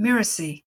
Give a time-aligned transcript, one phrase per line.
[0.00, 0.62] Mirasee.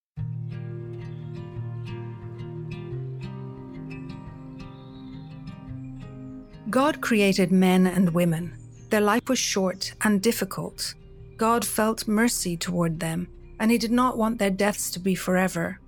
[6.69, 8.55] God created men and women.
[8.91, 10.93] Their life was short and difficult.
[11.37, 13.27] God felt mercy toward them,
[13.59, 15.79] and He did not want their deaths to be forever.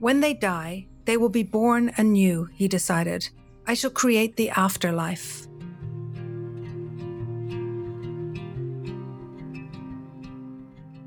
[0.00, 3.30] When they die, they will be born anew, He decided.
[3.68, 5.46] I shall create the afterlife.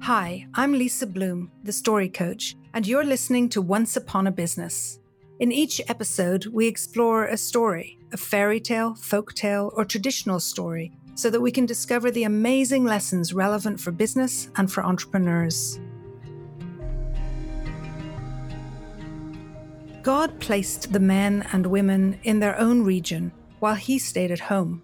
[0.03, 4.99] Hi, I'm Lisa Bloom, the story coach, and you're listening to Once Upon a Business.
[5.39, 10.91] In each episode, we explore a story, a fairy tale, folk tale, or traditional story,
[11.15, 15.79] so that we can discover the amazing lessons relevant for business and for entrepreneurs.
[20.01, 23.31] God placed the men and women in their own region
[23.61, 24.81] while he stayed at home.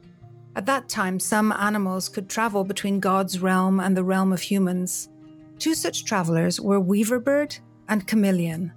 [0.60, 5.08] At that time, some animals could travel between God's realm and the realm of humans.
[5.58, 8.74] Two such travelers were Weaverbird and Chameleon.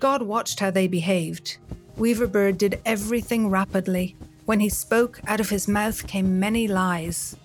[0.00, 1.58] God watched how they behaved.
[1.96, 4.16] Weaverbird did everything rapidly.
[4.46, 7.36] When he spoke, out of his mouth came many lies.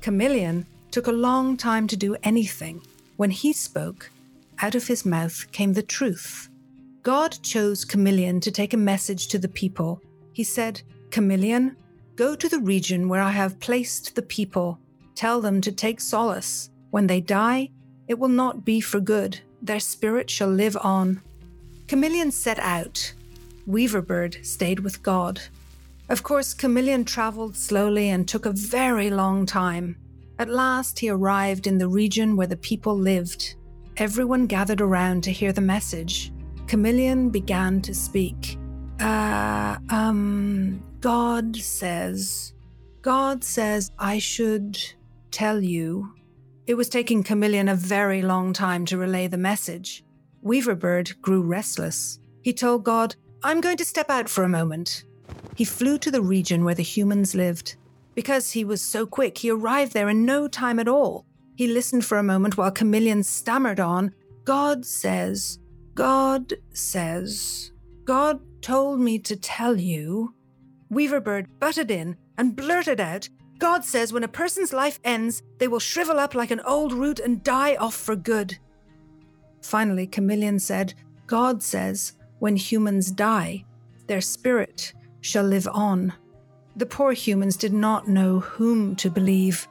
[0.00, 2.82] Chameleon took a long time to do anything.
[3.16, 4.12] When he spoke,
[4.60, 6.50] out of his mouth came the truth.
[7.02, 10.00] God chose Chameleon to take a message to the people.
[10.32, 11.76] He said, Chameleon,
[12.16, 14.78] Go to the region where I have placed the people.
[15.14, 16.70] Tell them to take solace.
[16.90, 17.70] When they die,
[18.06, 19.40] it will not be for good.
[19.60, 21.20] Their spirit shall live on.
[21.88, 23.12] Chameleon set out.
[23.68, 25.40] Weaverbird stayed with God.
[26.08, 29.96] Of course, Chameleon travelled slowly and took a very long time.
[30.38, 33.54] At last, he arrived in the region where the people lived.
[33.96, 36.32] Everyone gathered around to hear the message.
[36.66, 38.58] Chameleon began to speak.
[39.00, 42.54] Uh, um, God says,
[43.02, 44.78] God says I should
[45.30, 46.14] tell you.
[46.66, 50.04] It was taking Chameleon a very long time to relay the message.
[50.42, 52.20] Weaverbird grew restless.
[52.42, 55.04] He told God, I'm going to step out for a moment.
[55.56, 57.76] He flew to the region where the humans lived.
[58.14, 61.26] Because he was so quick, he arrived there in no time at all.
[61.56, 65.58] He listened for a moment while Chameleon stammered on, God says,
[65.94, 67.72] God says,
[68.04, 70.32] God told me to tell you.
[70.90, 75.78] Weaverbird butted in and blurted out, God says when a person's life ends, they will
[75.78, 78.56] shrivel up like an old root and die off for good.
[79.60, 80.94] Finally, Chameleon said,
[81.26, 83.66] God says when humans die,
[84.06, 86.14] their spirit shall live on.
[86.76, 89.68] The poor humans did not know whom to believe.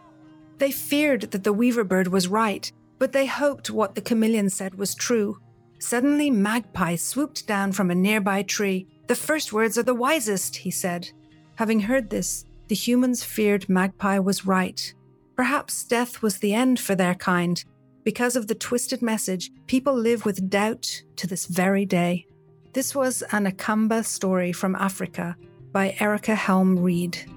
[0.59, 4.93] They feared that the Weaverbird was right, but they hoped what the chameleon said was
[4.93, 5.39] true.
[5.85, 10.71] Suddenly, Magpie swooped down from a nearby tree the first words are the wisest, he
[10.71, 11.11] said.
[11.55, 14.93] Having heard this, the humans feared Magpie was right.
[15.35, 17.61] Perhaps death was the end for their kind.
[18.05, 22.27] Because of the twisted message, people live with doubt to this very day.
[22.72, 25.35] This was an Akamba story from Africa
[25.73, 27.29] by Erica Helm Meade.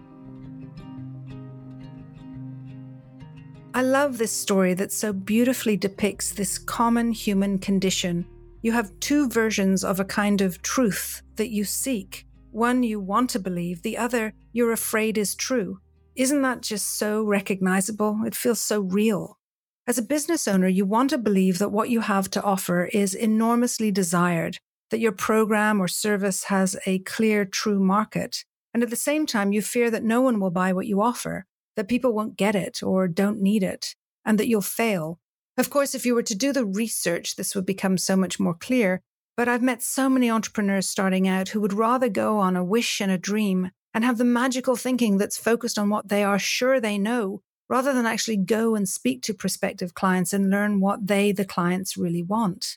[3.75, 8.25] I love this story that so beautifully depicts this common human condition
[8.67, 12.27] you have two versions of a kind of truth that you seek.
[12.51, 15.79] One you want to believe, the other you're afraid is true.
[16.17, 18.23] Isn't that just so recognizable?
[18.27, 19.39] It feels so real.
[19.87, 23.15] As a business owner, you want to believe that what you have to offer is
[23.15, 24.59] enormously desired,
[24.91, 28.45] that your program or service has a clear, true market.
[28.75, 31.47] And at the same time, you fear that no one will buy what you offer,
[31.77, 33.95] that people won't get it or don't need it,
[34.25, 35.21] and that you'll fail
[35.59, 38.55] of course, if you were to do the research, this would become so much more
[38.55, 39.01] clear.
[39.37, 43.01] But I've met so many entrepreneurs starting out who would rather go on a wish
[43.01, 46.81] and a dream and have the magical thinking that's focused on what they are sure
[46.81, 51.33] they know, rather than actually go and speak to prospective clients and learn what they,
[51.33, 52.77] the clients, really want.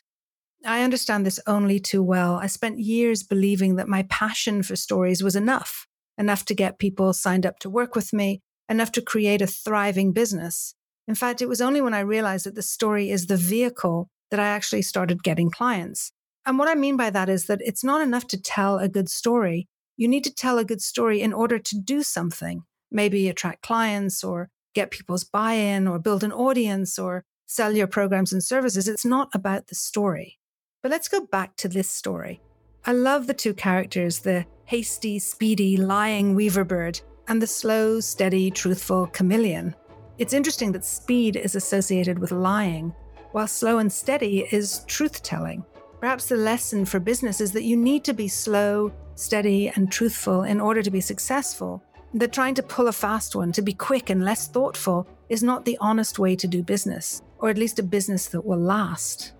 [0.64, 2.34] I understand this only too well.
[2.34, 5.86] I spent years believing that my passion for stories was enough,
[6.18, 10.12] enough to get people signed up to work with me, enough to create a thriving
[10.12, 10.74] business.
[11.10, 14.38] In fact, it was only when I realized that the story is the vehicle that
[14.38, 16.12] I actually started getting clients.
[16.46, 19.08] And what I mean by that is that it's not enough to tell a good
[19.08, 19.66] story.
[19.96, 22.62] You need to tell a good story in order to do something,
[22.92, 27.88] maybe attract clients or get people's buy in or build an audience or sell your
[27.88, 28.86] programs and services.
[28.86, 30.38] It's not about the story.
[30.80, 32.40] But let's go back to this story.
[32.86, 38.52] I love the two characters the hasty, speedy, lying weaver bird and the slow, steady,
[38.52, 39.74] truthful chameleon.
[40.20, 42.94] It's interesting that speed is associated with lying,
[43.32, 45.64] while slow and steady is truth telling.
[45.98, 50.42] Perhaps the lesson for business is that you need to be slow, steady, and truthful
[50.42, 51.82] in order to be successful.
[52.12, 55.64] That trying to pull a fast one, to be quick and less thoughtful, is not
[55.64, 59.32] the honest way to do business, or at least a business that will last.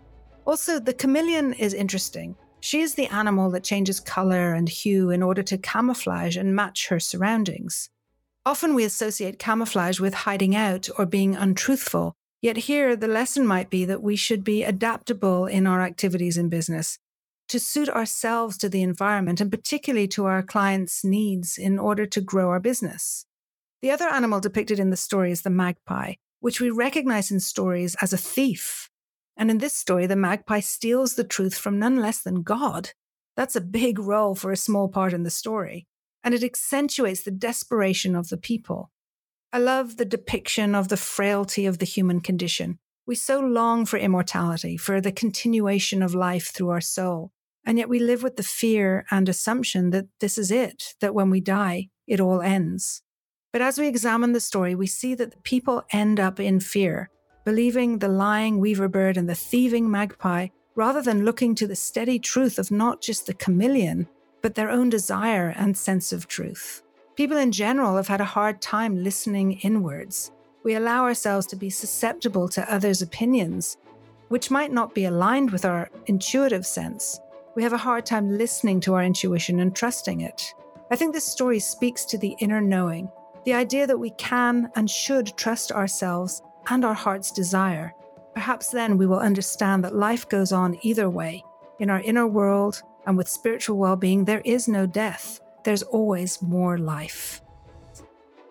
[0.46, 2.34] Also, the chameleon is interesting.
[2.60, 6.88] She is the animal that changes color and hue in order to camouflage and match
[6.88, 7.90] her surroundings.
[8.46, 13.68] Often we associate camouflage with hiding out or being untruthful, yet here the lesson might
[13.68, 16.98] be that we should be adaptable in our activities in business
[17.48, 22.20] to suit ourselves to the environment and particularly to our clients' needs in order to
[22.20, 23.26] grow our business.
[23.82, 27.96] The other animal depicted in the story is the magpie, which we recognize in stories
[28.00, 28.88] as a thief.
[29.36, 32.90] And in this story, the magpie steals the truth from none less than God.
[33.36, 35.88] That's a big role for a small part in the story
[36.22, 38.90] and it accentuates the desperation of the people.
[39.52, 42.78] I love the depiction of the frailty of the human condition.
[43.06, 47.32] We so long for immortality, for the continuation of life through our soul.
[47.66, 51.30] And yet we live with the fear and assumption that this is it, that when
[51.30, 53.02] we die, it all ends.
[53.52, 57.10] But as we examine the story, we see that the people end up in fear,
[57.44, 62.18] believing the lying weaver bird and the thieving magpie, rather than looking to the steady
[62.18, 64.08] truth of not just the chameleon,
[64.42, 66.82] but their own desire and sense of truth.
[67.16, 70.32] People in general have had a hard time listening inwards.
[70.62, 73.76] We allow ourselves to be susceptible to others' opinions,
[74.28, 77.20] which might not be aligned with our intuitive sense.
[77.56, 80.54] We have a hard time listening to our intuition and trusting it.
[80.90, 83.10] I think this story speaks to the inner knowing,
[83.44, 87.94] the idea that we can and should trust ourselves and our heart's desire.
[88.34, 91.44] Perhaps then we will understand that life goes on either way,
[91.80, 96.40] in our inner world and with spiritual well being, there is no death, there's always
[96.42, 97.40] more life.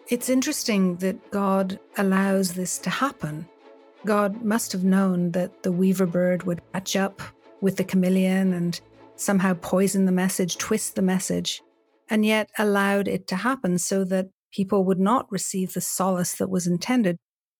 [0.07, 3.48] It's interesting that God allows this to happen.
[4.06, 7.22] God must have known that the weaver bird would catch up
[7.62, 8.80] with the chameleon and
[9.16, 11.62] somehow poison the message, twist the message,
[12.10, 16.50] and yet allowed it to happen so that people would not receive the solace that
[16.50, 17.18] was intended,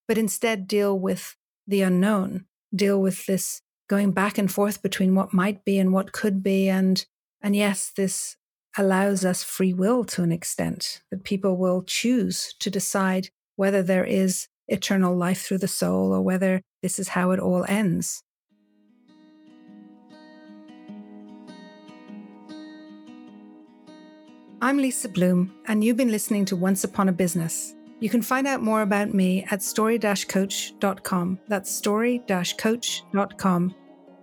[0.08, 1.36] but instead deal with
[1.66, 6.12] the unknown, deal with this going back and forth between what might be and what
[6.12, 6.68] could be.
[6.68, 7.04] And,
[7.42, 8.36] and yes, this
[8.78, 14.04] allows us free will to an extent that people will choose to decide whether there
[14.04, 18.22] is eternal life through the soul or whether this is how it all ends.
[24.62, 27.74] I'm Lisa Bloom, and you've been listening to Once Upon a Business.
[28.00, 31.38] You can find out more about me at story-coach.com.
[31.48, 33.74] That's story-coach.com.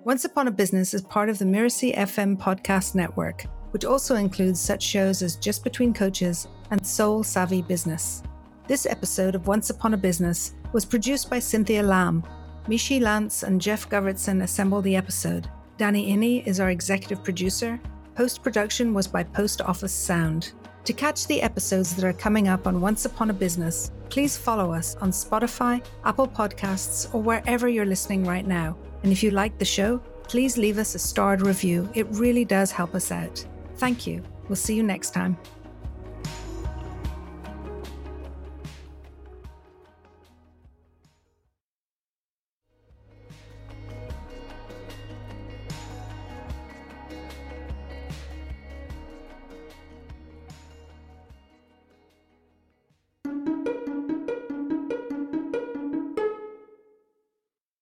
[0.04, 4.60] Once Upon a Business is part of the Mirasee FM podcast network, which also includes
[4.60, 8.24] such shows as Just Between Coaches and Soul Savvy Business.
[8.68, 12.24] This episode of Once Upon a Business was produced by Cynthia Lamb.
[12.68, 15.48] Mishi Lance and Jeff Govertson assembled the episode.
[15.78, 17.80] Danny Iny is our executive producer.
[18.16, 20.54] Post production was by Post Office Sound.
[20.88, 24.72] To catch the episodes that are coming up on Once Upon a Business, please follow
[24.72, 28.78] us on Spotify, Apple Podcasts, or wherever you're listening right now.
[29.04, 29.98] And if you like the show,
[30.30, 31.90] please leave us a starred review.
[31.94, 33.46] It really does help us out.
[33.76, 34.24] Thank you.
[34.48, 35.38] We'll see you next time.